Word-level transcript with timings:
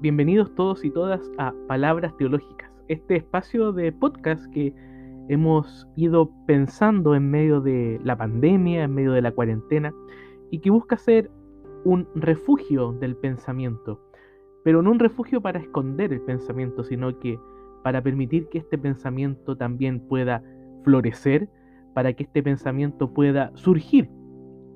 Bienvenidos 0.00 0.54
todos 0.54 0.84
y 0.84 0.92
todas 0.92 1.20
a 1.38 1.52
Palabras 1.66 2.16
Teológicas, 2.16 2.70
este 2.86 3.16
espacio 3.16 3.72
de 3.72 3.90
podcast 3.90 4.46
que 4.52 4.72
hemos 5.28 5.88
ido 5.96 6.30
pensando 6.46 7.16
en 7.16 7.28
medio 7.28 7.60
de 7.60 8.00
la 8.04 8.16
pandemia, 8.16 8.84
en 8.84 8.94
medio 8.94 9.10
de 9.10 9.22
la 9.22 9.32
cuarentena, 9.32 9.92
y 10.52 10.60
que 10.60 10.70
busca 10.70 10.96
ser 10.98 11.32
un 11.84 12.06
refugio 12.14 12.92
del 12.92 13.16
pensamiento, 13.16 14.00
pero 14.62 14.82
no 14.82 14.92
un 14.92 15.00
refugio 15.00 15.40
para 15.40 15.58
esconder 15.58 16.12
el 16.12 16.20
pensamiento, 16.20 16.84
sino 16.84 17.18
que 17.18 17.36
para 17.82 18.00
permitir 18.00 18.48
que 18.50 18.58
este 18.58 18.78
pensamiento 18.78 19.56
también 19.56 19.98
pueda 19.98 20.44
florecer, 20.84 21.48
para 21.92 22.12
que 22.12 22.22
este 22.22 22.44
pensamiento 22.44 23.12
pueda 23.12 23.50
surgir 23.56 24.08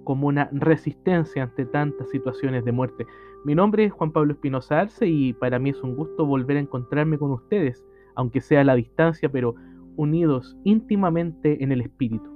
como 0.04 0.28
una 0.28 0.48
resistencia 0.52 1.44
ante 1.44 1.64
tantas 1.66 2.08
situaciones 2.10 2.64
de 2.64 2.72
muerte. 2.72 3.06
Mi 3.44 3.54
nombre 3.54 3.84
es 3.84 3.92
Juan 3.92 4.12
Pablo 4.12 4.32
Espinosa 4.32 4.80
Arce 4.80 5.06
y 5.06 5.32
para 5.32 5.58
mí 5.58 5.70
es 5.70 5.82
un 5.82 5.96
gusto 5.96 6.26
volver 6.26 6.56
a 6.56 6.60
encontrarme 6.60 7.18
con 7.18 7.32
ustedes, 7.32 7.84
aunque 8.14 8.40
sea 8.40 8.60
a 8.60 8.64
la 8.64 8.74
distancia, 8.74 9.28
pero 9.30 9.54
unidos 9.96 10.56
íntimamente 10.64 11.62
en 11.62 11.72
el 11.72 11.80
espíritu. 11.80 12.30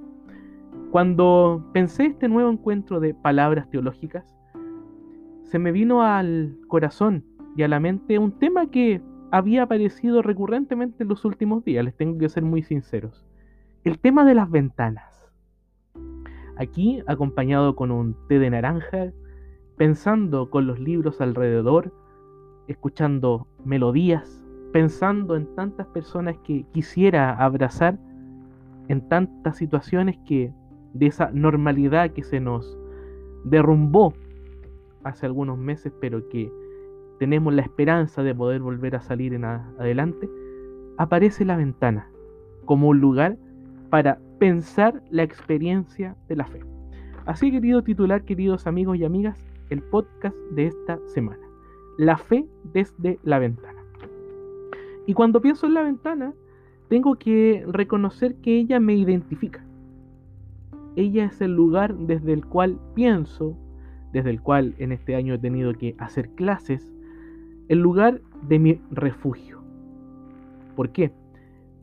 Cuando 0.91 1.65
pensé 1.73 2.05
este 2.05 2.29
nuevo 2.29 2.49
encuentro 2.49 2.99
de 2.99 3.13
palabras 3.13 3.69
teológicas, 3.69 4.25
se 5.43 5.59
me 5.59 5.71
vino 5.71 6.03
al 6.03 6.57
corazón 6.67 7.23
y 7.55 7.63
a 7.63 7.67
la 7.67 7.79
mente 7.79 8.19
un 8.19 8.31
tema 8.33 8.69
que 8.69 9.01
había 9.31 9.63
aparecido 9.63 10.21
recurrentemente 10.21 11.03
en 11.03 11.09
los 11.09 11.25
últimos 11.25 11.63
días, 11.63 11.83
les 11.83 11.95
tengo 11.95 12.17
que 12.17 12.29
ser 12.29 12.43
muy 12.43 12.63
sinceros. 12.63 13.25
El 13.83 13.99
tema 13.99 14.25
de 14.25 14.35
las 14.35 14.49
ventanas. 14.49 15.26
Aquí, 16.59 17.03
acompañado 17.07 17.75
con 17.75 17.91
un 17.91 18.15
té 18.27 18.39
de 18.39 18.49
naranja, 18.49 19.11
pensando 19.75 20.49
con 20.49 20.65
los 20.65 20.79
libros 20.79 21.21
alrededor, 21.21 21.93
escuchando 22.67 23.47
melodías, 23.63 24.43
pensando 24.73 25.35
en 25.35 25.53
tantas 25.55 25.87
personas 25.87 26.37
que 26.43 26.65
quisiera 26.73 27.33
abrazar, 27.33 27.99
en 28.87 29.07
tantas 29.07 29.57
situaciones 29.57 30.17
que 30.25 30.51
de 30.93 31.05
esa 31.05 31.29
normalidad 31.31 32.11
que 32.11 32.23
se 32.23 32.39
nos 32.39 32.77
derrumbó 33.43 34.13
hace 35.03 35.25
algunos 35.25 35.57
meses, 35.57 35.93
pero 36.01 36.27
que 36.29 36.51
tenemos 37.19 37.53
la 37.53 37.61
esperanza 37.61 38.23
de 38.23 38.33
poder 38.33 38.61
volver 38.61 38.95
a 38.95 39.01
salir 39.01 39.33
en 39.33 39.45
adelante, 39.45 40.29
aparece 40.97 41.45
la 41.45 41.55
ventana 41.55 42.09
como 42.65 42.89
un 42.89 42.99
lugar 42.99 43.37
para 43.89 44.19
pensar 44.39 45.03
la 45.09 45.23
experiencia 45.23 46.15
de 46.27 46.35
la 46.35 46.45
fe. 46.45 46.61
Así 47.25 47.51
querido 47.51 47.83
titular, 47.83 48.23
queridos 48.23 48.67
amigos 48.67 48.97
y 48.97 49.05
amigas, 49.05 49.39
el 49.69 49.81
podcast 49.83 50.35
de 50.51 50.67
esta 50.67 50.99
semana. 51.07 51.45
La 51.97 52.17
fe 52.17 52.47
desde 52.63 53.19
la 53.23 53.39
ventana. 53.39 53.83
Y 55.05 55.13
cuando 55.13 55.41
pienso 55.41 55.67
en 55.67 55.73
la 55.73 55.83
ventana, 55.83 56.33
tengo 56.89 57.15
que 57.15 57.65
reconocer 57.67 58.35
que 58.35 58.57
ella 58.57 58.79
me 58.79 58.95
identifica. 58.95 59.65
Ella 60.95 61.25
es 61.25 61.41
el 61.41 61.53
lugar 61.53 61.95
desde 61.95 62.33
el 62.33 62.45
cual 62.45 62.79
pienso, 62.93 63.57
desde 64.13 64.29
el 64.29 64.41
cual 64.41 64.73
en 64.77 64.91
este 64.91 65.15
año 65.15 65.33
he 65.33 65.39
tenido 65.39 65.73
que 65.73 65.95
hacer 65.97 66.29
clases, 66.29 66.87
el 67.67 67.79
lugar 67.79 68.21
de 68.47 68.59
mi 68.59 68.81
refugio. 68.91 69.61
¿Por 70.75 70.91
qué? 70.91 71.11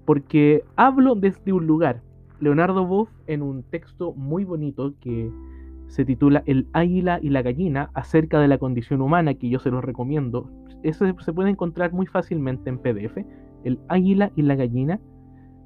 porque 0.05 0.65
hablo 0.77 1.15
desde 1.15 1.53
un 1.53 1.67
lugar. 1.67 2.03
Leonardo 2.45 2.87
Boff, 2.87 3.09
en 3.27 3.41
un 3.41 3.63
texto 3.63 4.13
muy 4.13 4.45
bonito 4.45 4.93
que 5.01 5.33
se 5.87 6.05
titula 6.05 6.43
El 6.45 6.69
águila 6.75 7.19
y 7.23 7.31
la 7.31 7.41
gallina, 7.41 7.89
acerca 7.95 8.39
de 8.39 8.49
la 8.49 8.59
condición 8.59 9.01
humana, 9.01 9.33
que 9.33 9.49
yo 9.49 9.59
se 9.59 9.71
los 9.71 9.83
recomiendo, 9.83 10.51
eso 10.83 11.07
se 11.21 11.33
puede 11.33 11.49
encontrar 11.49 11.95
muy 11.95 12.05
fácilmente 12.05 12.69
en 12.69 12.79
PDF, 12.79 13.17
El 13.65 13.81
águila 13.89 14.31
y 14.37 14.43
la 14.43 14.57
gallina, 14.57 15.01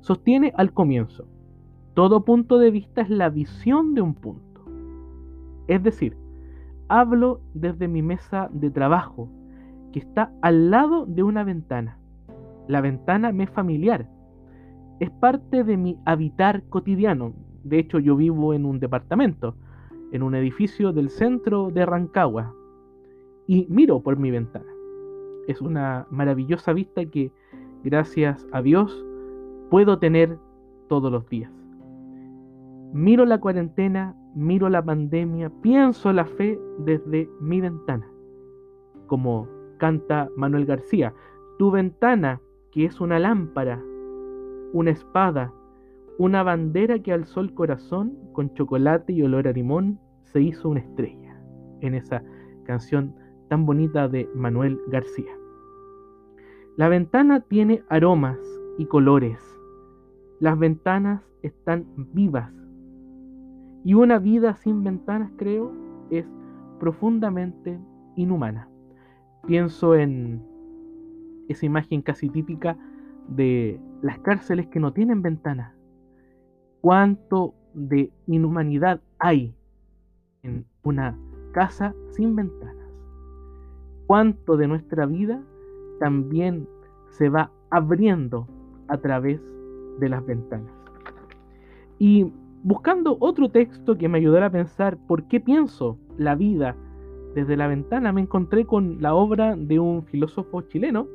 sostiene 0.02 0.52
al 0.56 0.72
comienzo, 0.72 1.26
todo 1.94 2.24
punto 2.24 2.58
de 2.58 2.70
vista 2.70 3.00
es 3.00 3.10
la 3.10 3.28
visión 3.28 3.94
de 3.94 4.02
un 4.02 4.14
punto. 4.14 4.64
Es 5.66 5.82
decir, 5.82 6.16
hablo 6.86 7.40
desde 7.54 7.88
mi 7.88 8.02
mesa 8.02 8.50
de 8.52 8.70
trabajo, 8.70 9.28
que 9.92 9.98
está 9.98 10.30
al 10.42 10.70
lado 10.70 11.06
de 11.06 11.24
una 11.24 11.42
ventana. 11.42 11.98
La 12.68 12.80
ventana 12.80 13.32
me 13.32 13.44
es 13.44 13.50
familiar, 13.50 14.08
es 15.00 15.10
parte 15.10 15.64
de 15.64 15.76
mi 15.76 15.98
habitar 16.04 16.62
cotidiano. 16.68 17.32
De 17.64 17.78
hecho, 17.78 17.98
yo 17.98 18.16
vivo 18.16 18.54
en 18.54 18.64
un 18.64 18.80
departamento, 18.80 19.54
en 20.12 20.22
un 20.22 20.34
edificio 20.34 20.92
del 20.92 21.10
centro 21.10 21.70
de 21.70 21.84
Rancagua, 21.86 22.54
y 23.46 23.66
miro 23.70 24.00
por 24.00 24.18
mi 24.18 24.30
ventana. 24.30 24.66
Es 25.46 25.60
una 25.60 26.06
maravillosa 26.10 26.72
vista 26.72 27.04
que, 27.06 27.32
gracias 27.82 28.46
a 28.52 28.60
Dios, 28.60 29.04
puedo 29.70 29.98
tener 29.98 30.38
todos 30.88 31.10
los 31.10 31.28
días. 31.28 31.52
Miro 32.92 33.24
la 33.24 33.38
cuarentena, 33.38 34.14
miro 34.34 34.68
la 34.68 34.82
pandemia, 34.82 35.50
pienso 35.62 36.12
la 36.12 36.24
fe 36.24 36.58
desde 36.78 37.28
mi 37.40 37.60
ventana. 37.60 38.06
Como 39.06 39.48
canta 39.78 40.28
Manuel 40.36 40.66
García, 40.66 41.14
tu 41.58 41.70
ventana, 41.70 42.40
que 42.70 42.84
es 42.84 43.00
una 43.00 43.18
lámpara, 43.18 43.82
una 44.72 44.90
espada, 44.90 45.52
una 46.18 46.42
bandera 46.42 46.98
que 46.98 47.12
alzó 47.12 47.40
el 47.40 47.54
corazón 47.54 48.16
con 48.32 48.52
chocolate 48.54 49.12
y 49.12 49.22
olor 49.22 49.48
a 49.48 49.52
limón, 49.52 49.98
se 50.24 50.40
hizo 50.40 50.68
una 50.68 50.80
estrella 50.80 51.40
en 51.80 51.94
esa 51.94 52.22
canción 52.64 53.14
tan 53.48 53.64
bonita 53.64 54.08
de 54.08 54.28
Manuel 54.34 54.78
García. 54.88 55.32
La 56.76 56.88
ventana 56.88 57.40
tiene 57.40 57.82
aromas 57.88 58.38
y 58.78 58.86
colores. 58.86 59.40
Las 60.38 60.58
ventanas 60.58 61.22
están 61.42 61.86
vivas. 62.12 62.52
Y 63.84 63.94
una 63.94 64.18
vida 64.18 64.54
sin 64.54 64.84
ventanas, 64.84 65.32
creo, 65.36 65.72
es 66.10 66.26
profundamente 66.78 67.78
inhumana. 68.16 68.68
Pienso 69.46 69.94
en 69.94 70.42
esa 71.48 71.66
imagen 71.66 72.02
casi 72.02 72.28
típica 72.28 72.76
de 73.28 73.80
las 74.02 74.18
cárceles 74.20 74.66
que 74.68 74.80
no 74.80 74.92
tienen 74.92 75.22
ventanas. 75.22 75.74
¿Cuánto 76.80 77.54
de 77.74 78.10
inhumanidad 78.26 79.00
hay 79.18 79.54
en 80.42 80.64
una 80.82 81.18
casa 81.52 81.94
sin 82.10 82.36
ventanas? 82.36 82.76
¿Cuánto 84.06 84.56
de 84.56 84.68
nuestra 84.68 85.06
vida 85.06 85.42
también 86.00 86.68
se 87.10 87.28
va 87.28 87.50
abriendo 87.70 88.46
a 88.88 88.98
través 88.98 89.40
de 89.98 90.08
las 90.08 90.24
ventanas? 90.24 90.72
Y 91.98 92.32
buscando 92.62 93.16
otro 93.20 93.50
texto 93.50 93.98
que 93.98 94.08
me 94.08 94.18
ayudara 94.18 94.46
a 94.46 94.50
pensar 94.50 94.96
por 95.06 95.24
qué 95.24 95.40
pienso 95.40 95.98
la 96.16 96.34
vida 96.34 96.76
desde 97.34 97.56
la 97.56 97.66
ventana, 97.66 98.12
me 98.12 98.22
encontré 98.22 98.64
con 98.64 99.02
la 99.02 99.14
obra 99.14 99.56
de 99.56 99.78
un 99.78 100.04
filósofo 100.04 100.62
chileno, 100.62 101.06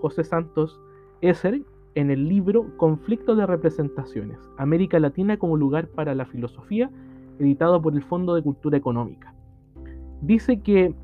José 0.00 0.24
Santos 0.24 0.80
Esser, 1.20 1.62
en 1.94 2.10
el 2.10 2.28
libro 2.28 2.76
Conflicto 2.76 3.34
de 3.34 3.46
Representaciones, 3.46 4.38
América 4.56 4.98
Latina 4.98 5.36
como 5.36 5.56
lugar 5.56 5.88
para 5.88 6.14
la 6.14 6.24
filosofía, 6.24 6.90
editado 7.38 7.80
por 7.80 7.94
el 7.94 8.02
Fondo 8.02 8.34
de 8.34 8.42
Cultura 8.42 8.76
Económica. 8.76 9.34
Dice 10.22 10.60
que 10.60 10.94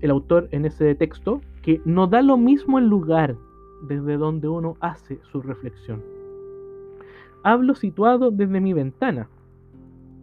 el 0.00 0.10
autor 0.10 0.48
en 0.52 0.66
ese 0.66 0.94
texto 0.94 1.40
que 1.62 1.80
no 1.84 2.06
da 2.06 2.22
lo 2.22 2.36
mismo 2.36 2.78
el 2.78 2.86
lugar 2.86 3.36
desde 3.88 4.16
donde 4.16 4.48
uno 4.48 4.76
hace 4.80 5.18
su 5.32 5.42
reflexión. 5.42 6.02
Hablo 7.42 7.74
situado 7.74 8.30
desde 8.30 8.60
mi 8.60 8.72
ventana 8.72 9.28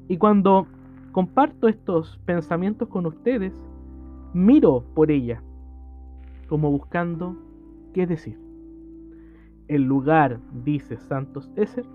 y 0.08 0.18
cuando 0.18 0.68
comparto 1.12 1.68
estos 1.68 2.20
pensamientos 2.26 2.88
con 2.90 3.06
ustedes, 3.06 3.54
miro 4.34 4.84
por 4.94 5.12
ella 5.12 5.42
como 6.50 6.70
buscando 6.70 7.36
qué 7.94 8.06
decir. 8.06 8.38
El 9.68 9.84
lugar, 9.84 10.40
dice 10.64 10.98
Santos 10.98 11.50
Esser, 11.56 11.86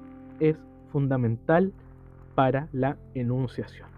es 0.41 0.57
fundamental 0.91 1.73
para 2.35 2.69
la 2.73 2.97
enunciación. 3.15 3.89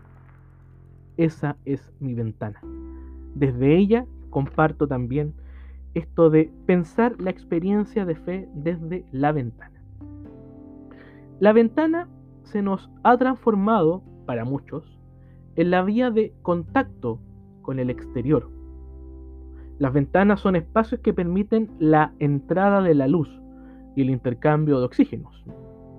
Esa 1.16 1.56
es 1.64 1.92
mi 2.00 2.14
ventana. 2.14 2.60
Desde 3.34 3.76
ella 3.76 4.06
comparto 4.30 4.88
también 4.88 5.34
esto 5.94 6.30
de 6.30 6.50
pensar 6.66 7.20
la 7.20 7.30
experiencia 7.30 8.04
de 8.04 8.14
fe 8.14 8.48
desde 8.54 9.04
la 9.12 9.32
ventana. 9.32 9.82
La 11.40 11.52
ventana 11.52 12.08
se 12.42 12.62
nos 12.62 12.90
ha 13.02 13.16
transformado, 13.16 14.02
para 14.26 14.44
muchos, 14.44 14.98
en 15.56 15.70
la 15.70 15.82
vía 15.82 16.10
de 16.10 16.32
contacto 16.42 17.18
con 17.62 17.78
el 17.78 17.90
exterior. 17.90 18.50
Las 19.78 19.92
ventanas 19.92 20.40
son 20.40 20.56
espacios 20.56 21.00
que 21.00 21.14
permiten 21.14 21.70
la 21.78 22.12
entrada 22.18 22.82
de 22.82 22.94
la 22.94 23.08
luz, 23.08 23.39
y 23.96 24.02
el 24.02 24.10
intercambio 24.10 24.78
de 24.78 24.86
oxígenos. 24.86 25.44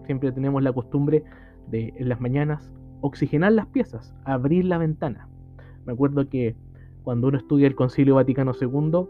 Siempre 0.06 0.32
tenemos 0.32 0.64
la 0.64 0.74
costumbre 0.74 1.24
de 1.68 1.94
en 1.98 2.10
las 2.10 2.20
mañanas 2.20 2.72
oxigenar 3.02 3.54
las 3.54 3.68
piezas, 3.68 4.16
abrir 4.26 4.66
la 4.66 4.78
ventana. 4.78 5.28
Me 5.86 5.94
acuerdo 5.94 6.28
que 6.30 6.56
cuando 7.04 7.28
uno 7.28 7.38
estudia 7.38 7.68
el 7.68 7.76
Concilio 7.76 8.16
Vaticano 8.16 8.52
II, 8.60 9.08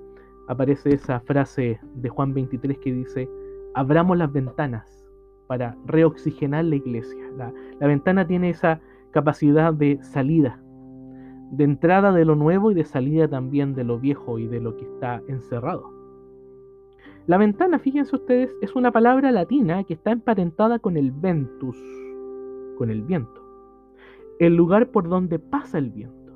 aparece 0.47 0.93
esa 0.93 1.19
frase 1.19 1.79
de 1.95 2.09
Juan 2.09 2.33
23 2.33 2.77
que 2.79 2.93
dice, 2.93 3.29
abramos 3.73 4.17
las 4.17 4.31
ventanas 4.31 5.05
para 5.47 5.75
reoxigenar 5.85 6.65
la 6.65 6.77
iglesia. 6.77 7.29
La, 7.37 7.53
la 7.79 7.87
ventana 7.87 8.25
tiene 8.25 8.49
esa 8.49 8.79
capacidad 9.11 9.73
de 9.73 9.99
salida, 10.01 10.61
de 11.51 11.65
entrada 11.65 12.13
de 12.13 12.23
lo 12.23 12.35
nuevo 12.35 12.71
y 12.71 12.75
de 12.75 12.85
salida 12.85 13.27
también 13.27 13.73
de 13.73 13.83
lo 13.83 13.99
viejo 13.99 14.39
y 14.39 14.47
de 14.47 14.61
lo 14.61 14.77
que 14.77 14.85
está 14.85 15.21
encerrado. 15.27 16.00
La 17.27 17.37
ventana, 17.37 17.77
fíjense 17.77 18.15
ustedes, 18.15 18.55
es 18.61 18.75
una 18.75 18.91
palabra 18.91 19.31
latina 19.31 19.83
que 19.83 19.93
está 19.93 20.11
emparentada 20.11 20.79
con 20.79 20.97
el 20.97 21.11
ventus, 21.11 21.77
con 22.77 22.89
el 22.89 23.03
viento, 23.03 23.41
el 24.39 24.55
lugar 24.55 24.89
por 24.89 25.07
donde 25.07 25.37
pasa 25.37 25.77
el 25.77 25.91
viento. 25.91 26.33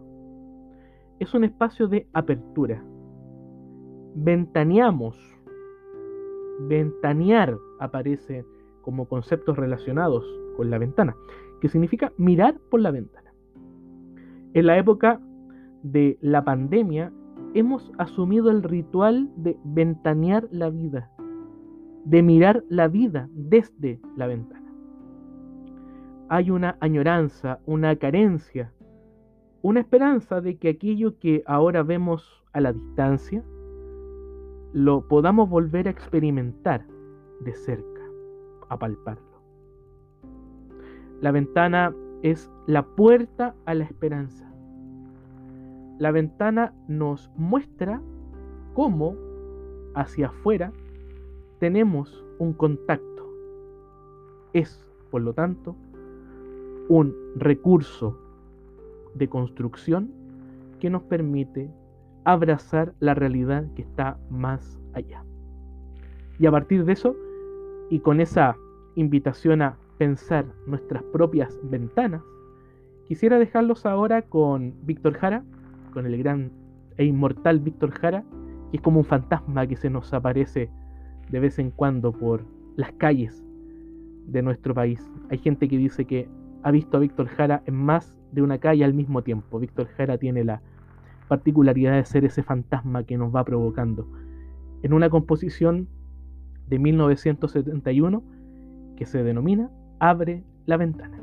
Es 1.19 1.33
un 1.33 1.43
espacio 1.43 1.87
de 1.87 2.07
apertura. 2.13 2.83
Ventaneamos. 4.13 5.17
Ventanear 6.59 7.57
aparece 7.79 8.45
como 8.81 9.07
conceptos 9.07 9.57
relacionados 9.57 10.23
con 10.55 10.69
la 10.69 10.77
ventana, 10.77 11.15
que 11.61 11.67
significa 11.67 12.13
mirar 12.17 12.59
por 12.69 12.79
la 12.79 12.91
ventana. 12.91 13.33
En 14.53 14.67
la 14.67 14.77
época 14.77 15.19
de 15.81 16.17
la 16.21 16.43
pandemia 16.45 17.11
hemos 17.55 17.89
asumido 17.97 18.51
el 18.51 18.61
ritual 18.61 19.31
de 19.37 19.57
ventanear 19.63 20.47
la 20.51 20.69
vida, 20.69 21.09
de 22.03 22.21
mirar 22.21 22.65
la 22.69 22.89
vida 22.89 23.29
desde 23.31 23.99
la 24.17 24.27
ventana. 24.27 24.73
Hay 26.27 26.51
una 26.51 26.77
añoranza, 26.81 27.59
una 27.65 27.95
carencia, 27.95 28.73
una 29.61 29.79
esperanza 29.79 30.41
de 30.41 30.57
que 30.57 30.69
aquello 30.69 31.17
que 31.17 31.43
ahora 31.47 31.81
vemos 31.81 32.43
a 32.51 32.59
la 32.59 32.73
distancia, 32.73 33.41
lo 34.73 35.07
podamos 35.07 35.49
volver 35.49 35.87
a 35.87 35.91
experimentar 35.91 36.85
de 37.39 37.53
cerca, 37.53 38.01
a 38.67 38.77
palparlo. 38.77 39.23
La 41.21 41.31
ventana 41.31 41.95
es 42.21 42.51
la 42.67 42.85
puerta 42.85 43.55
a 43.65 43.73
la 43.73 43.85
esperanza 43.85 44.45
la 45.97 46.11
ventana 46.11 46.73
nos 46.87 47.31
muestra 47.37 48.01
cómo 48.73 49.15
hacia 49.93 50.27
afuera 50.27 50.71
tenemos 51.59 52.23
un 52.37 52.53
contacto. 52.53 53.29
Es, 54.53 54.85
por 55.09 55.21
lo 55.21 55.33
tanto, 55.33 55.75
un 56.89 57.15
recurso 57.35 58.17
de 59.13 59.29
construcción 59.29 60.11
que 60.79 60.89
nos 60.89 61.03
permite 61.03 61.69
abrazar 62.25 62.93
la 62.99 63.13
realidad 63.13 63.65
que 63.75 63.81
está 63.81 64.17
más 64.29 64.79
allá. 64.93 65.23
Y 66.37 66.45
a 66.45 66.51
partir 66.51 66.83
de 66.83 66.93
eso, 66.93 67.15
y 67.89 67.99
con 67.99 68.19
esa 68.19 68.57
invitación 68.95 69.61
a 69.61 69.77
pensar 69.97 70.45
nuestras 70.67 71.03
propias 71.03 71.57
ventanas, 71.63 72.23
quisiera 73.07 73.39
dejarlos 73.39 73.85
ahora 73.85 74.23
con 74.23 74.73
Víctor 74.85 75.13
Jara 75.13 75.43
con 75.95 76.05
el 76.05 76.17
gran 76.17 76.51
e 76.97 77.05
inmortal 77.05 77.59
Víctor 77.61 77.91
Jara, 77.91 78.25
que 78.69 78.77
es 78.77 78.83
como 78.83 78.99
un 78.99 79.05
fantasma 79.05 79.65
que 79.65 79.77
se 79.77 79.89
nos 79.89 80.13
aparece 80.13 80.69
de 81.31 81.39
vez 81.39 81.57
en 81.57 81.71
cuando 81.71 82.11
por 82.11 82.45
las 82.75 82.91
calles 82.91 83.43
de 84.27 84.41
nuestro 84.41 84.75
país. 84.75 85.09
Hay 85.29 85.37
gente 85.37 85.69
que 85.69 85.77
dice 85.77 86.03
que 86.03 86.27
ha 86.63 86.71
visto 86.71 86.97
a 86.97 86.99
Víctor 86.99 87.27
Jara 87.27 87.63
en 87.65 87.75
más 87.75 88.17
de 88.33 88.41
una 88.41 88.57
calle 88.57 88.83
al 88.83 88.93
mismo 88.93 89.23
tiempo. 89.23 89.57
Víctor 89.57 89.87
Jara 89.87 90.17
tiene 90.17 90.43
la 90.43 90.61
particularidad 91.29 91.95
de 91.95 92.05
ser 92.05 92.25
ese 92.25 92.43
fantasma 92.43 93.05
que 93.05 93.17
nos 93.17 93.33
va 93.33 93.45
provocando. 93.45 94.05
En 94.83 94.93
una 94.93 95.09
composición 95.09 95.87
de 96.67 96.77
1971 96.77 98.21
que 98.97 99.05
se 99.05 99.23
denomina 99.23 99.69
Abre 99.99 100.43
la 100.65 100.75
ventana. 100.75 101.21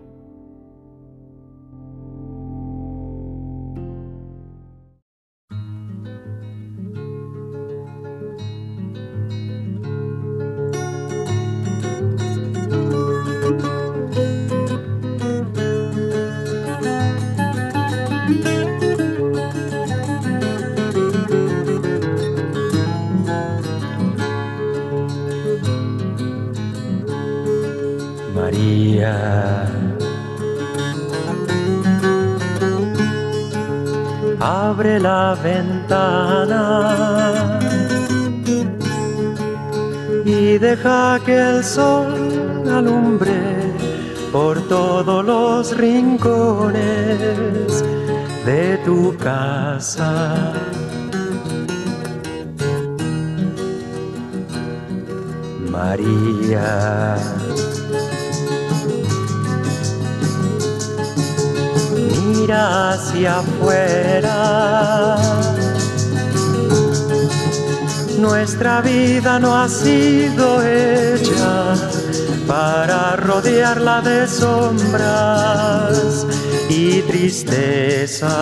Abre 34.42 34.98
la 34.98 35.36
ventana 35.40 36.64
y 40.24 40.58
deja 40.58 41.20
que 41.24 41.36
el 41.36 41.62
sol 41.62 42.68
alumbre 42.68 43.40
por 44.32 44.60
todos 44.68 45.24
los 45.24 45.76
rincones 45.76 46.82
de 48.44 48.78
tu 48.84 49.16
casa. 49.16 50.52
María. 55.70 57.16
Mira 62.42 62.90
hacia 62.90 63.38
afuera. 63.38 65.16
Nuestra 68.18 68.80
vida 68.80 69.38
no 69.38 69.56
ha 69.56 69.68
sido 69.68 70.60
hecha 70.62 71.74
para 72.46 73.16
rodearla 73.16 74.00
de 74.00 74.26
sombras 74.26 76.26
y 76.68 77.02
tristeza. 77.02 78.32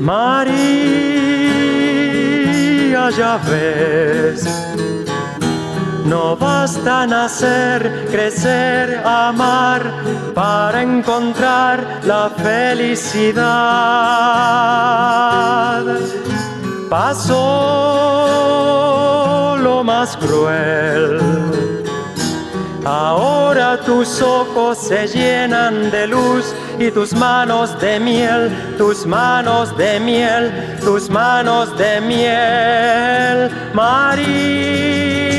María, 0.00 0.56
ya 3.10 3.38
ves 3.48 4.44
no 6.06 6.36
basta 6.36 7.06
nacer, 7.06 8.08
crecer, 8.10 9.02
amar 9.04 9.82
para 10.34 10.82
encontrar 10.82 12.00
la 12.04 12.30
felicidad. 12.30 13.44
Pasó 16.88 17.36
lo 19.60 19.82
más 19.82 20.16
cruel. 20.16 21.20
Ahora 22.84 23.80
tus 23.80 24.22
ojos 24.22 24.78
se 24.78 25.08
llenan 25.08 25.90
de 25.90 26.06
luz 26.06 26.54
y 26.78 26.92
tus 26.92 27.12
manos 27.14 27.76
de 27.80 27.98
miel, 27.98 28.76
tus 28.78 29.04
manos 29.04 29.76
de 29.76 29.98
miel, 29.98 30.78
tus 30.84 31.10
manos 31.10 31.76
de 31.76 32.00
miel, 32.00 33.50
María. 33.74 35.35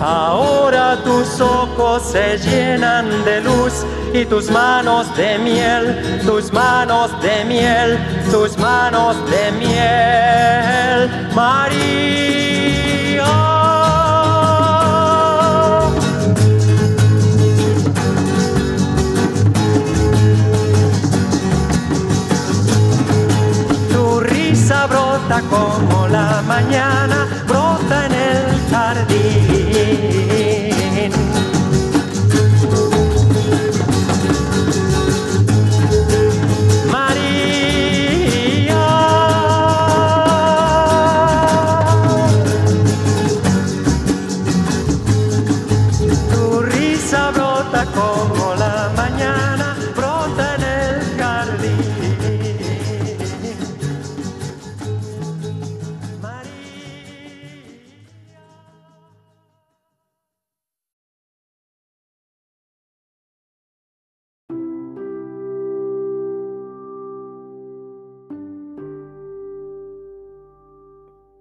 Ahora 0.00 0.96
tus 1.02 1.40
ojos 1.40 2.02
se 2.12 2.38
llenan 2.38 3.06
de 3.24 3.40
luz 3.40 3.84
y 4.14 4.24
tus 4.24 4.48
manos 4.50 5.14
de 5.16 5.38
miel, 5.38 6.22
tus 6.24 6.52
manos 6.52 7.10
de 7.20 7.44
miel, 7.44 7.98
tus 8.30 8.56
manos 8.58 9.16
de 9.28 9.52
miel, 9.58 11.10
María. 11.34 12.59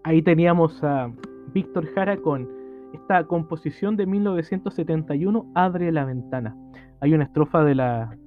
Ahí 0.09 0.23
teníamos 0.23 0.83
a 0.83 1.13
Víctor 1.53 1.85
Jara 1.93 2.17
con 2.17 2.49
esta 2.93 3.23
composición 3.25 3.95
de 3.95 4.07
1971, 4.07 5.51
Abre 5.53 5.91
la 5.91 6.03
ventana. 6.03 6.57
Hay 6.99 7.13
una 7.13 7.25
estrofa 7.25 7.63
de 7.63 7.75
la, 7.75 8.17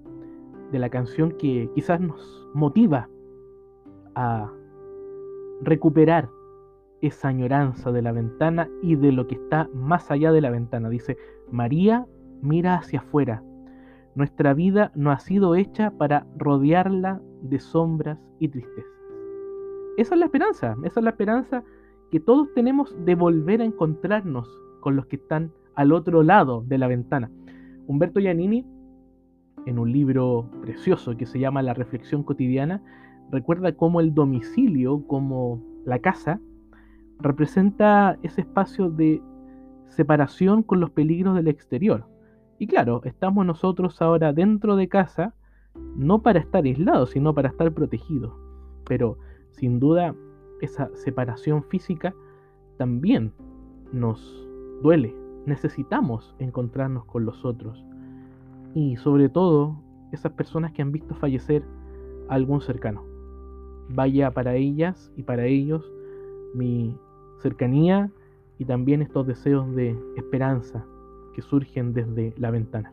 de 0.71 0.79
la 0.79 0.91
canción 0.91 1.33
que 1.33 1.69
quizás 1.75 2.01
nos 2.01 2.49
motiva 2.55 3.09
a 4.15 4.49
recuperar 5.63 6.29
esa 7.01 7.27
añoranza 7.27 7.91
de 7.91 8.03
la 8.03 8.13
ventana 8.13 8.69
y 8.81 8.95
de 8.95 9.11
lo 9.11 9.27
que 9.27 9.35
está 9.35 9.69
más 9.75 10.09
allá 10.13 10.31
de 10.31 10.41
la 10.41 10.51
ventana. 10.51 10.89
Dice, 10.89 11.17
María 11.51 12.07
mira 12.43 12.77
hacia 12.77 13.01
afuera. 13.01 13.43
Nuestra 14.15 14.55
vida 14.55 14.93
no 14.95 15.11
ha 15.11 15.19
sido 15.19 15.57
hecha 15.57 15.91
para 15.91 16.29
rodearla 16.37 17.21
de 17.43 17.59
sombras 17.59 18.21
y 18.39 18.47
tristezas. 18.51 19.02
Esa 19.97 20.15
es 20.15 20.19
la 20.19 20.27
esperanza, 20.27 20.77
esa 20.85 21.01
es 21.01 21.05
la 21.05 21.11
esperanza 21.11 21.63
que 22.11 22.21
todos 22.21 22.53
tenemos 22.55 22.95
de 23.05 23.15
volver 23.15 23.61
a 23.61 23.65
encontrarnos 23.65 24.49
con 24.81 24.97
los 24.97 25.07
que 25.07 25.17
están 25.17 25.53
al 25.75 25.93
otro 25.93 26.23
lado 26.23 26.65
de 26.67 26.79
la 26.79 26.89
ventana. 26.89 27.31
Humberto 27.87 28.21
Giannini, 28.21 28.67
en 29.67 29.79
un 29.79 29.93
libro 29.93 30.49
precioso 30.63 31.17
que 31.17 31.27
se 31.27 31.39
llama 31.39 31.63
La 31.63 31.75
Reflexión 31.75 32.23
Cotidiana, 32.23 32.83
recuerda 33.31 33.77
cómo 33.77 34.01
el 34.01 34.15
domicilio, 34.15 35.07
como 35.07 35.63
la 35.85 35.99
casa, 35.99 36.41
representa 37.19 38.19
ese 38.23 38.43
espacio 38.43 38.91
de 38.91 39.23
separación 39.89 40.63
con 40.63 40.81
los 40.81 40.91
peligros 40.91 41.35
del 41.35 41.49
exterior. 41.49 42.07
Y 42.59 42.67
claro, 42.67 43.03
estamos 43.05 43.45
nosotros 43.45 44.01
ahora 44.01 44.33
dentro 44.33 44.77
de 44.77 44.89
casa, 44.89 45.35
no 45.97 46.23
para 46.23 46.41
estar 46.41 46.65
aislados, 46.65 47.11
sino 47.11 47.35
para 47.35 47.49
estar 47.49 47.73
protegidos. 47.73 48.33
Pero 48.85 49.19
sin 49.53 49.79
duda 49.79 50.15
esa 50.61 50.91
separación 50.95 51.65
física 51.65 52.15
también 52.79 53.33
nos 53.93 54.49
duele. 54.83 55.15
Necesitamos 55.47 56.35
encontrarnos 56.39 57.05
con 57.05 57.25
los 57.25 57.45
otros. 57.45 57.85
Y 58.75 58.97
sobre 58.97 59.29
todo 59.29 59.77
esas 60.13 60.33
personas 60.33 60.73
que 60.73 60.83
han 60.83 60.93
visto 60.93 61.15
fallecer 61.15 61.65
a 62.29 62.35
algún 62.35 62.61
cercano. 62.61 63.05
Vaya 63.89 64.31
para 64.31 64.55
ellas 64.55 65.13
y 65.17 65.23
para 65.23 65.47
ellos 65.47 65.91
mi 66.55 66.97
cercanía 67.41 68.11
y 68.59 68.65
también 68.65 69.03
estos 69.03 69.27
deseos 69.27 69.75
de 69.75 69.99
esperanza 70.17 70.85
que 71.35 71.43
surgen 71.43 71.93
desde 71.93 72.35
la 72.37 72.51
ventana. 72.51 72.93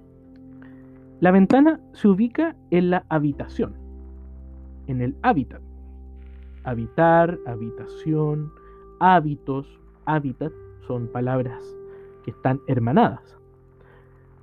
La 1.20 1.32
ventana 1.32 1.80
se 1.94 2.08
ubica 2.08 2.56
en 2.72 2.90
la 2.90 3.06
habitación, 3.10 3.74
en 4.88 5.02
el 5.02 5.16
hábitat 5.22 5.62
habitar, 6.64 7.40
habitación, 7.46 8.52
hábitos, 9.00 9.80
hábitat, 10.06 10.52
son 10.88 11.08
palabras 11.08 11.64
que 12.24 12.32
están 12.32 12.60
hermanadas. 12.68 13.38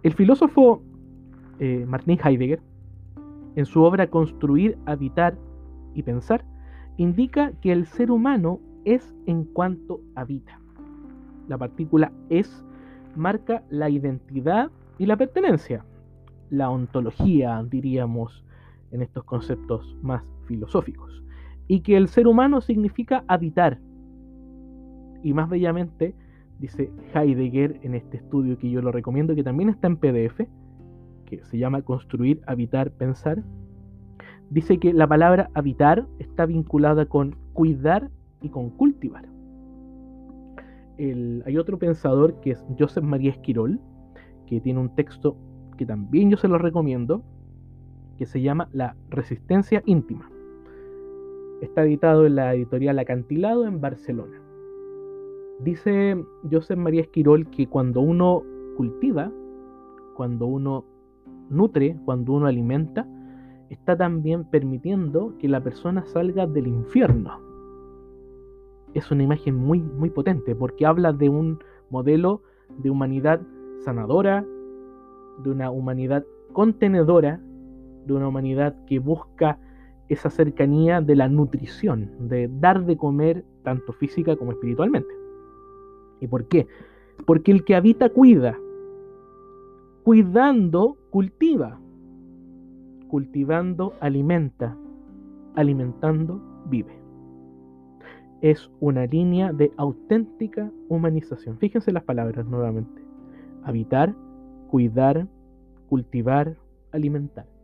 El 0.03 0.15
filósofo 0.15 0.83
eh, 1.59 1.85
Martin 1.87 2.19
Heidegger, 2.23 2.61
en 3.57 3.67
su 3.67 3.83
obra 3.83 4.07
Construir, 4.09 4.77
Habitar 4.87 5.37
y 5.95 6.03
Pensar, 6.03 6.45
indica 6.99 7.53
que 7.63 7.73
el 7.73 7.87
ser 7.87 8.11
humano 8.11 8.61
es 8.85 9.15
en 9.27 9.45
cuanto 9.45 10.01
habita. 10.15 10.61
La 11.49 11.57
partícula 11.57 12.13
es 12.29 12.65
marca 13.15 13.63
la 13.71 13.89
identidad 13.89 14.71
y 14.99 15.07
la 15.07 15.17
pertenencia, 15.17 15.85
la 16.51 16.71
ontología, 16.71 17.65
diríamos, 17.69 18.45
en 18.93 19.03
estos 19.03 19.25
conceptos 19.25 19.97
más 20.03 20.23
filosóficos 20.47 21.17
y 21.69 21.81
que 21.81 21.97
el 21.97 22.09
ser 22.09 22.27
humano 22.29 22.61
significa 22.61 23.25
habitar. 23.27 23.79
Y 25.23 25.33
más 25.33 25.49
bellamente, 25.49 26.15
dice 26.59 26.91
Heidegger 27.15 27.81
en 27.83 27.95
este 27.95 28.19
estudio 28.19 28.59
que 28.59 28.71
yo 28.71 28.81
lo 28.83 28.93
recomiendo, 28.93 29.35
que 29.35 29.43
también 29.43 29.69
está 29.69 29.89
en 29.89 29.97
PDF, 29.97 30.47
que 31.25 31.43
se 31.45 31.59
llama 31.59 31.83
Construir, 31.83 32.41
Habitar, 32.47 32.93
Pensar, 32.93 33.43
dice 34.51 34.79
que 34.79 34.93
la 34.93 35.09
palabra 35.09 35.51
habitar 35.55 36.07
está 36.21 36.47
vinculada 36.47 37.07
con 37.07 37.35
cuidar 37.53 38.11
y 38.43 38.49
con 38.49 38.71
cultivar. 38.71 39.27
El- 40.99 41.43
hay 41.45 41.59
otro 41.59 41.79
pensador 41.79 42.41
que 42.41 42.53
es 42.53 42.65
Joseph 42.79 43.05
María 43.05 43.33
Esquirol, 43.33 43.81
que 44.47 44.61
tiene 44.61 44.79
un 44.81 44.95
texto 44.95 45.37
que 45.77 45.85
también 45.85 46.31
yo 46.31 46.37
se 46.37 46.49
lo 46.49 46.59
recomiendo, 46.59 47.23
que 48.17 48.25
se 48.25 48.41
llama 48.41 48.69
La 48.73 48.95
resistencia 49.11 49.83
íntima. 49.85 50.31
Está 51.61 51.85
editado 51.85 52.27
en 52.27 52.35
la 52.37 52.55
editorial 52.55 52.99
Acantilado 52.99 53.67
en 53.67 53.81
Barcelona. 53.81 54.43
Dice 55.61 56.23
Joseph 56.51 56.79
María 56.79 57.01
Esquirol 57.01 57.49
que 57.49 57.67
cuando 57.67 58.03
uno 58.03 58.43
cultiva, 58.77 59.33
cuando 60.15 60.47
uno 60.47 60.85
nutre, 61.49 61.97
cuando 62.05 62.35
uno 62.35 62.47
alimenta, 62.47 63.09
está 63.71 63.97
también 63.97 64.45
permitiendo 64.45 65.33
que 65.39 65.49
la 65.49 65.63
persona 65.63 66.05
salga 66.05 66.47
del 66.47 66.67
infierno. 66.67 67.41
Es 68.93 69.11
una 69.11 69.23
imagen 69.23 69.55
muy, 69.55 69.81
muy 69.81 70.11
potente 70.11 70.55
porque 70.55 70.85
habla 70.85 71.15
de 71.15 71.31
un 71.31 71.59
modelo 71.89 72.43
de 72.79 72.91
humanidad 72.91 73.41
sanadora, 73.81 74.45
de 75.43 75.51
una 75.51 75.71
humanidad 75.71 76.23
contenedora, 76.53 77.41
de 78.05 78.13
una 78.13 78.29
humanidad 78.29 78.77
que 78.85 78.99
busca 78.99 79.59
esa 80.09 80.31
cercanía 80.31 81.01
de 81.01 81.17
la 81.17 81.29
nutrición, 81.29 82.29
de 82.29 82.49
dar 82.61 82.85
de 82.85 82.97
comer 82.97 83.45
tanto 83.63 83.93
física 83.93 84.37
como 84.37 84.53
espiritualmente. 84.53 85.13
¿Y 86.21 86.29
por 86.29 86.47
qué? 86.47 86.67
Porque 87.27 87.51
el 87.53 87.65
que 87.65 87.75
habita 87.75 88.09
cuida, 88.11 88.57
cuidando 90.05 90.97
cultiva, 91.11 91.81
cultivando 93.09 93.95
alimenta, 94.01 94.77
alimentando 95.55 96.41
vive. 96.69 96.97
Es 98.43 98.71
una 98.81 99.07
línea 99.07 99.53
de 99.53 99.73
auténtica 99.77 100.71
humanización. 100.89 101.59
Fíjense 101.59 101.91
las 101.91 102.05
palabras 102.05 102.47
nuevamente. 102.47 103.03
Habitar, 103.65 104.15
cuidar, 104.69 105.27
cultivar, 105.89 106.57
alimentar 106.93 107.56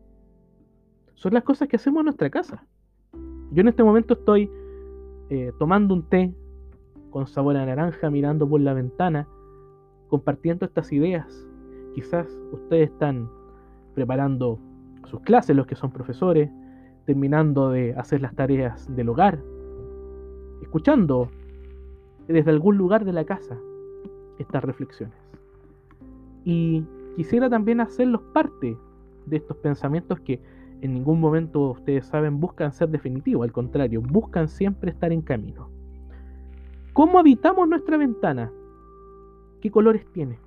son 1.14 1.34
las 1.34 1.44
cosas 1.44 1.68
que 1.68 1.76
hacemos 1.76 2.00
en 2.00 2.06
nuestra 2.06 2.30
casa. 2.30 2.64
Yo 3.52 3.60
en 3.60 3.68
este 3.68 3.82
momento 3.82 4.14
estoy 4.14 4.50
eh, 5.30 5.52
tomando 5.58 5.94
un 5.94 6.02
té 6.08 6.34
con 7.10 7.26
sabor 7.26 7.56
a 7.56 7.66
naranja, 7.66 8.10
mirando 8.10 8.48
por 8.48 8.60
la 8.60 8.72
ventana, 8.72 9.28
compartiendo 10.08 10.64
estas 10.66 10.92
ideas. 10.92 11.46
Quizás 11.94 12.26
ustedes 12.52 12.90
están 12.90 13.28
preparando 13.94 14.58
sus 15.04 15.20
clases, 15.20 15.54
los 15.54 15.66
que 15.66 15.76
son 15.76 15.92
profesores, 15.92 16.50
terminando 17.04 17.70
de 17.70 17.94
hacer 17.94 18.22
las 18.22 18.34
tareas 18.34 18.94
del 18.94 19.10
hogar, 19.10 19.38
escuchando 20.62 21.28
desde 22.28 22.50
algún 22.50 22.78
lugar 22.78 23.04
de 23.04 23.12
la 23.12 23.24
casa 23.24 23.58
estas 24.38 24.64
reflexiones. 24.64 25.16
Y 26.44 26.84
quisiera 27.16 27.50
también 27.50 27.80
hacerlos 27.80 28.22
parte 28.32 28.76
de 29.26 29.36
estos 29.36 29.56
pensamientos 29.58 30.20
que 30.20 30.40
en 30.82 30.94
ningún 30.94 31.20
momento, 31.20 31.70
ustedes 31.70 32.06
saben, 32.06 32.40
buscan 32.40 32.72
ser 32.72 32.88
definitivos, 32.88 33.44
al 33.44 33.52
contrario, 33.52 34.02
buscan 34.02 34.48
siempre 34.48 34.90
estar 34.90 35.12
en 35.12 35.22
camino. 35.22 35.68
¿Cómo 36.92 37.20
habitamos 37.20 37.68
nuestra 37.68 37.96
ventana? 37.96 38.50
¿Qué 39.60 39.70
colores 39.70 40.04
tiene? 40.12 40.38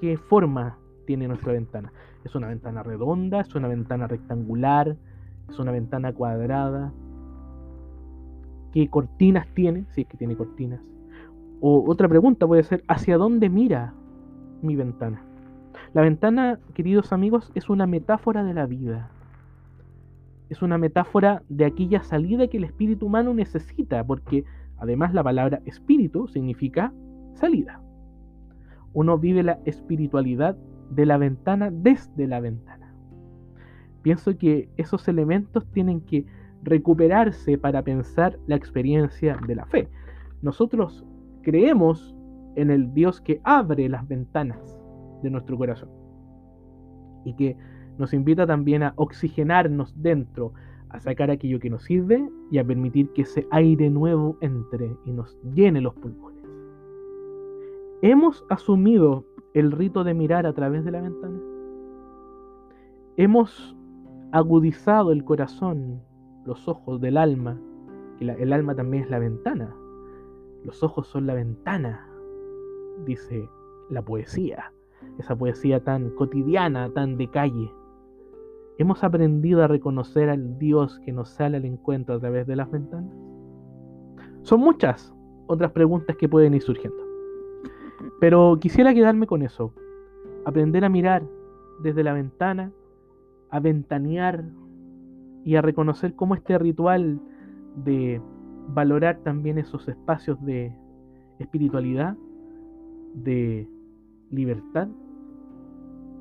¿Qué 0.00 0.16
forma 0.16 0.78
tiene 1.04 1.28
nuestra 1.28 1.52
ventana? 1.52 1.92
¿Es 2.24 2.34
una 2.34 2.48
ventana 2.48 2.82
redonda? 2.82 3.42
¿Es 3.42 3.54
una 3.54 3.68
ventana 3.68 4.06
rectangular? 4.06 4.96
¿Es 5.50 5.58
una 5.58 5.70
ventana 5.70 6.14
cuadrada? 6.14 6.92
¿Qué 8.72 8.88
cortinas 8.88 9.46
tiene? 9.54 9.84
Si 9.90 10.00
es 10.00 10.06
que 10.06 10.16
tiene 10.16 10.34
cortinas. 10.34 10.80
O 11.60 11.84
otra 11.90 12.08
pregunta 12.08 12.46
puede 12.46 12.62
ser, 12.62 12.82
¿hacia 12.88 13.18
dónde 13.18 13.50
mira 13.50 13.92
mi 14.62 14.76
ventana? 14.76 15.22
La 15.92 16.02
ventana, 16.02 16.60
queridos 16.72 17.12
amigos, 17.12 17.50
es 17.56 17.68
una 17.68 17.84
metáfora 17.84 18.44
de 18.44 18.54
la 18.54 18.66
vida. 18.66 19.10
Es 20.48 20.62
una 20.62 20.78
metáfora 20.78 21.42
de 21.48 21.64
aquella 21.64 22.04
salida 22.04 22.46
que 22.46 22.58
el 22.58 22.64
espíritu 22.64 23.06
humano 23.06 23.34
necesita, 23.34 24.04
porque 24.04 24.44
además 24.78 25.12
la 25.14 25.24
palabra 25.24 25.60
espíritu 25.64 26.28
significa 26.28 26.92
salida. 27.34 27.82
Uno 28.92 29.18
vive 29.18 29.42
la 29.42 29.58
espiritualidad 29.64 30.56
de 30.90 31.06
la 31.06 31.18
ventana 31.18 31.70
desde 31.72 32.28
la 32.28 32.38
ventana. 32.38 32.94
Pienso 34.02 34.38
que 34.38 34.68
esos 34.76 35.08
elementos 35.08 35.66
tienen 35.72 36.02
que 36.02 36.24
recuperarse 36.62 37.58
para 37.58 37.82
pensar 37.82 38.38
la 38.46 38.54
experiencia 38.54 39.40
de 39.44 39.56
la 39.56 39.66
fe. 39.66 39.88
Nosotros 40.40 41.04
creemos 41.42 42.14
en 42.54 42.70
el 42.70 42.94
Dios 42.94 43.20
que 43.20 43.40
abre 43.42 43.88
las 43.88 44.06
ventanas 44.06 44.79
de 45.22 45.30
nuestro 45.30 45.56
corazón 45.56 45.88
y 47.24 47.34
que 47.34 47.56
nos 47.98 48.14
invita 48.14 48.46
también 48.46 48.82
a 48.82 48.94
oxigenarnos 48.96 49.92
dentro, 50.00 50.52
a 50.88 51.00
sacar 51.00 51.30
aquello 51.30 51.60
que 51.60 51.70
nos 51.70 51.84
sirve 51.84 52.28
y 52.50 52.58
a 52.58 52.64
permitir 52.64 53.10
que 53.12 53.22
ese 53.22 53.46
aire 53.50 53.90
nuevo 53.90 54.38
entre 54.40 54.96
y 55.04 55.12
nos 55.12 55.38
llene 55.54 55.80
los 55.80 55.94
pulmones. 55.94 56.44
¿Hemos 58.02 58.44
asumido 58.48 59.24
el 59.52 59.72
rito 59.72 60.04
de 60.04 60.14
mirar 60.14 60.46
a 60.46 60.54
través 60.54 60.84
de 60.84 60.90
la 60.90 61.02
ventana? 61.02 61.38
¿Hemos 63.16 63.76
agudizado 64.32 65.12
el 65.12 65.24
corazón, 65.24 66.00
los 66.46 66.66
ojos 66.68 67.00
del 67.00 67.18
alma? 67.18 67.60
El 68.20 68.52
alma 68.52 68.74
también 68.74 69.04
es 69.04 69.10
la 69.10 69.18
ventana. 69.18 69.74
Los 70.64 70.82
ojos 70.82 71.06
son 71.08 71.26
la 71.26 71.34
ventana, 71.34 72.06
dice 73.04 73.48
la 73.90 74.02
poesía 74.02 74.72
esa 75.20 75.36
poesía 75.36 75.82
tan 75.82 76.10
cotidiana, 76.10 76.90
tan 76.90 77.16
de 77.16 77.28
calle. 77.28 77.70
¿Hemos 78.78 79.04
aprendido 79.04 79.62
a 79.62 79.68
reconocer 79.68 80.30
al 80.30 80.58
Dios 80.58 80.98
que 81.04 81.12
nos 81.12 81.28
sale 81.28 81.58
al 81.58 81.64
encuentro 81.64 82.14
a 82.14 82.18
través 82.18 82.46
de 82.46 82.56
las 82.56 82.70
ventanas? 82.70 83.14
Son 84.42 84.60
muchas 84.60 85.14
otras 85.46 85.72
preguntas 85.72 86.16
que 86.16 86.28
pueden 86.28 86.54
ir 86.54 86.62
surgiendo. 86.62 86.98
Pero 88.20 88.58
quisiera 88.60 88.94
quedarme 88.94 89.26
con 89.26 89.42
eso. 89.42 89.74
Aprender 90.44 90.84
a 90.84 90.88
mirar 90.88 91.22
desde 91.82 92.02
la 92.02 92.14
ventana, 92.14 92.72
a 93.50 93.60
ventanear 93.60 94.44
y 95.44 95.56
a 95.56 95.62
reconocer 95.62 96.14
cómo 96.14 96.34
este 96.34 96.58
ritual 96.58 97.20
de 97.84 98.20
valorar 98.68 99.18
también 99.22 99.58
esos 99.58 99.88
espacios 99.88 100.42
de 100.44 100.72
espiritualidad, 101.38 102.16
de 103.14 103.68
libertad, 104.30 104.88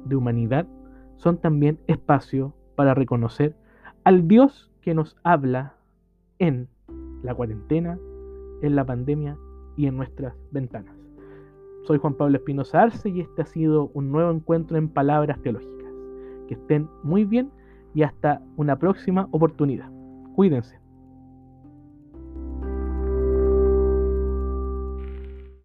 de 0.10 0.16
humanidad, 0.16 0.68
son 1.18 1.38
también 1.38 1.80
espacio 1.88 2.54
para 2.76 2.94
reconocer 2.94 3.56
al 4.04 4.28
Dios 4.28 4.72
que 4.82 4.94
nos 4.94 5.16
habla 5.24 5.76
en 6.40 6.68
la 7.24 7.36
cuarentena, 7.36 8.00
en 8.62 8.76
la 8.76 8.86
pandemia 8.86 9.38
y 9.78 9.88
en 9.88 9.98
nuestras 9.98 10.34
ventanas. 10.52 10.96
Soy 11.84 11.98
Juan 11.98 12.14
Pablo 12.14 12.38
Espinosa 12.38 12.82
Arce 12.82 13.10
y 13.10 13.22
este 13.22 13.42
ha 13.42 13.46
sido 13.46 13.92
un 13.94 14.12
nuevo 14.12 14.32
encuentro 14.32 14.78
en 14.78 14.90
Palabras 14.90 15.42
Teológicas. 15.42 15.92
Que 16.48 16.56
estén 16.56 16.90
muy 17.04 17.26
bien 17.26 17.52
y 17.94 18.04
hasta 18.04 18.42
una 18.58 18.78
próxima 18.78 19.28
oportunidad. 19.32 19.90
Cuídense. 20.36 20.80